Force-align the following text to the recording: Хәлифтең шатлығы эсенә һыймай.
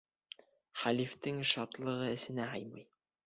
Хәлифтең 0.83 1.37
шатлығы 1.51 2.09
эсенә 2.17 2.51
һыймай. 2.57 2.87